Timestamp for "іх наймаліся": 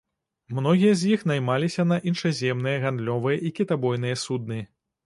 1.17-1.85